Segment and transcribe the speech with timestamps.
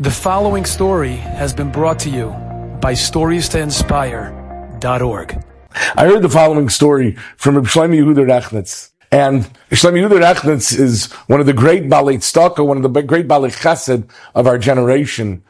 [0.00, 2.28] The following story has been brought to you
[2.80, 5.44] by StoriesToInspire.org.
[5.96, 8.92] I heard the following story from Shlomo Yehuda Rechnitz.
[9.10, 9.42] And
[9.72, 13.50] Shlomo Yehuda Rechnitz is one of the great Balei Tzedakah, one of the great Balei
[13.50, 15.42] Chesed of our generation.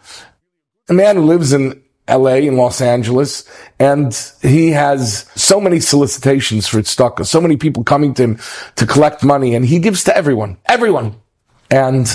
[0.88, 3.44] A man who lives in LA in Los Angeles,
[3.78, 8.38] and he has so many solicitations for tzedakah, so many people coming to him
[8.76, 11.16] to collect money, and he gives to everyone, everyone.
[11.70, 12.10] And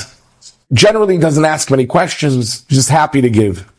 [0.73, 3.71] generally doesn't ask many questions, just happy to give.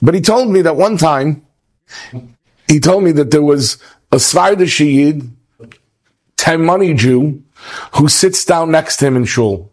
[0.00, 1.46] But he told me that one time,
[2.68, 3.78] he told me that there was
[4.12, 5.30] a Svardish Yid,
[6.58, 7.42] money Jew,
[7.94, 9.72] who sits down next to him in shul.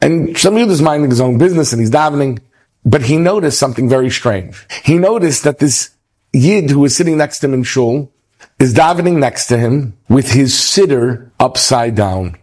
[0.00, 2.38] And Shamud is minding his own business and he's davening,
[2.84, 4.66] but he noticed something very strange.
[4.82, 5.90] He noticed that this
[6.32, 8.10] Yid who was sitting next to him in shul
[8.58, 12.36] is davening next to him with his siddur upside down.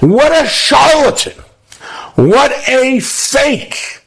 [0.00, 1.34] What a charlatan!
[2.16, 4.02] What a fake!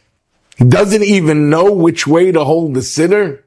[0.57, 3.43] Doesn't even know which way to hold the siddur.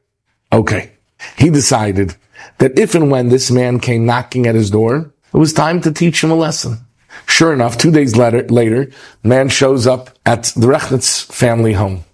[0.52, 0.92] Okay.
[1.36, 2.14] He decided
[2.58, 5.90] that if and when this man came knocking at his door, it was time to
[5.90, 6.78] teach him a lesson.
[7.26, 8.90] Sure enough, two days later, later
[9.24, 12.04] man shows up at the Rechnitz family home.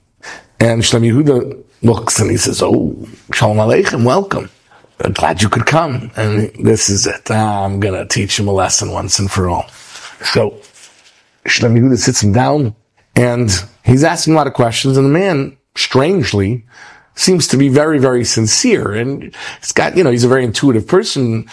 [0.59, 2.97] And Shlomo Yehuda looks and he says, Oh,
[3.35, 4.49] Shalom Aleichem, welcome.
[5.01, 6.11] I'm glad you could come.
[6.17, 7.31] And this is it.
[7.31, 9.69] I'm going to teach him a lesson once and for all.
[10.25, 10.63] So
[11.49, 12.75] Shlomo Yehuda sits him down
[13.15, 13.51] and
[13.85, 16.67] he's asking a lot of questions and the man, strangely,
[17.15, 20.87] seems to be very, very sincere and he's got, you know, he's a very intuitive
[20.87, 21.49] person,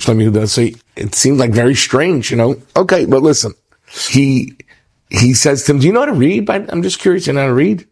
[0.00, 2.56] Shlomo Yehuda, so he, it seems like very strange, you know.
[2.76, 3.54] Okay, but listen,
[3.88, 4.56] he,
[5.10, 6.48] he says to him, do you know how to read?
[6.48, 7.86] I'm just curious, you know how to read?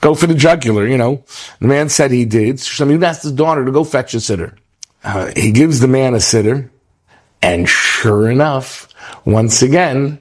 [0.00, 1.24] Go for the jugular, you know.
[1.60, 2.56] The man said he did.
[2.56, 4.56] Shlomo Yehuda asked his daughter to go fetch a siddur.
[5.02, 6.68] Uh, he gives the man a siddur
[7.42, 8.88] and sure enough,
[9.24, 10.20] once again,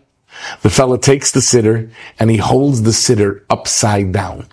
[0.62, 4.48] the fellow takes the siddur and he holds the siddur upside down.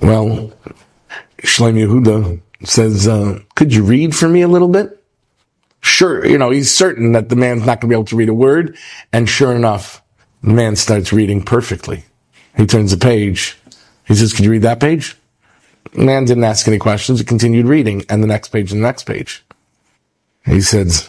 [0.00, 0.52] Well,
[1.38, 5.02] Shlomo Yehuda says, uh, could you read for me a little bit?
[5.80, 8.28] Sure, you know, he's certain that the man's not going to be able to read
[8.28, 8.76] a word.
[9.12, 10.02] And sure enough,
[10.42, 12.04] the man starts reading perfectly.
[12.56, 13.58] He turns the page.
[14.04, 15.16] He says, could you read that page?
[15.92, 17.18] The man didn't ask any questions.
[17.18, 19.44] He continued reading and the next page and the next page.
[20.44, 21.08] He says,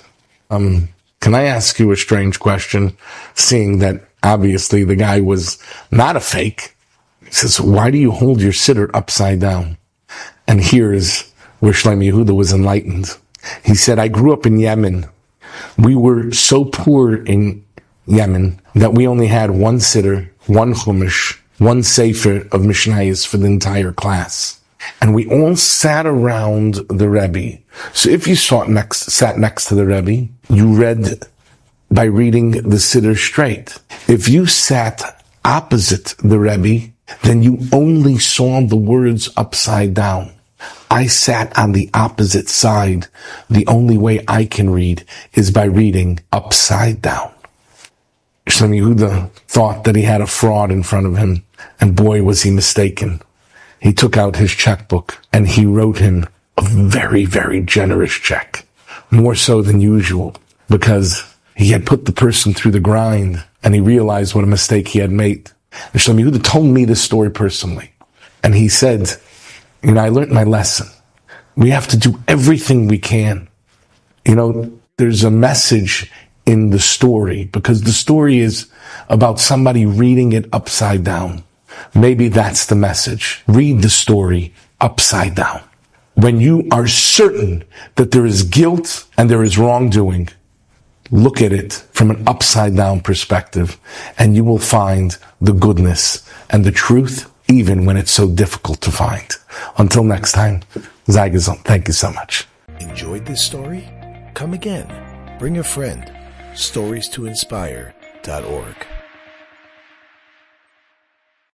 [0.50, 0.90] um,
[1.20, 2.98] can I ask you a strange question?
[3.36, 5.62] Seeing that obviously the guy was
[5.92, 6.76] not a fake.
[7.26, 9.78] He says, why do you hold your siddur upside down?
[10.48, 13.18] And here is where Shlomo Yehuda was enlightened.
[13.66, 15.08] He said, I grew up in Yemen.
[15.78, 17.66] We were so poor in
[18.06, 23.48] Yemen that we only had one siddur, one chumash, one sefer of Mishnayos for the
[23.48, 24.58] entire class
[25.02, 27.60] and we all sat around the Rebbe.
[27.94, 31.26] So if you sat next, sat next to the Rebbe, you read
[31.90, 33.78] by reading the Siddur straight.
[34.08, 36.92] If you sat opposite the Rebbe,
[37.24, 40.34] then you only saw the words upside down.
[40.90, 43.08] I sat on the opposite side.
[43.50, 47.32] The only way I can read is by reading upside down.
[48.48, 51.44] Shlomo Yehuda thought that he had a fraud in front of him,
[51.80, 53.22] and boy was he mistaken
[53.80, 56.28] he took out his checkbook and he wrote him
[56.58, 58.66] a very, very generous check,
[59.12, 60.36] more so than usual,
[60.70, 61.24] because
[61.56, 65.00] he had put the person through the grind and he realized what a mistake he
[65.00, 65.52] had made.
[65.94, 67.92] And Shlomo Yehuda told me this story personally.
[68.44, 69.12] And he said,
[69.84, 70.88] you know, I learned my lesson.
[71.56, 73.48] We have to do everything we can.
[74.26, 76.12] You know, there's a message
[76.46, 78.70] in the story because the story is
[79.10, 81.44] about somebody reading it upside down.
[81.94, 83.44] Maybe that's the message.
[83.48, 85.62] Read the story upside down.
[86.16, 87.64] When you are certain
[87.96, 90.30] that there is guilt and there is wrongdoing,
[91.12, 93.80] look at it from an upside down perspective
[94.18, 98.92] and you will find the goodness and the truth even when it's so difficult to
[98.92, 99.30] find.
[99.78, 100.62] Until next time,
[101.08, 102.48] Zei gezunt, thank you so much.
[102.80, 103.88] Enjoyed this story?
[104.34, 104.88] Come again.
[105.40, 106.12] Bring a friend.
[106.56, 108.97] Stories to inspire.org.